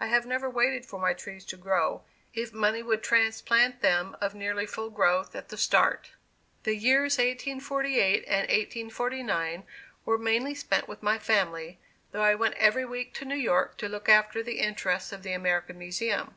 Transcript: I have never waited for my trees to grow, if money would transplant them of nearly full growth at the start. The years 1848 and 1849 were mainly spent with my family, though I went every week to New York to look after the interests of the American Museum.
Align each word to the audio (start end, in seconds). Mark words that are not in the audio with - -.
I 0.00 0.06
have 0.06 0.24
never 0.24 0.48
waited 0.48 0.86
for 0.86 0.98
my 0.98 1.12
trees 1.12 1.44
to 1.44 1.56
grow, 1.58 2.02
if 2.32 2.54
money 2.54 2.82
would 2.82 3.02
transplant 3.02 3.82
them 3.82 4.16
of 4.18 4.34
nearly 4.34 4.64
full 4.64 4.88
growth 4.88 5.36
at 5.36 5.50
the 5.50 5.58
start. 5.58 6.12
The 6.62 6.74
years 6.74 7.18
1848 7.18 8.24
and 8.26 8.40
1849 8.48 9.64
were 10.06 10.16
mainly 10.16 10.54
spent 10.54 10.88
with 10.88 11.02
my 11.02 11.18
family, 11.18 11.78
though 12.12 12.22
I 12.22 12.34
went 12.34 12.54
every 12.54 12.86
week 12.86 13.12
to 13.16 13.26
New 13.26 13.36
York 13.36 13.76
to 13.76 13.90
look 13.90 14.08
after 14.08 14.42
the 14.42 14.60
interests 14.60 15.12
of 15.12 15.22
the 15.22 15.34
American 15.34 15.78
Museum. 15.78 16.36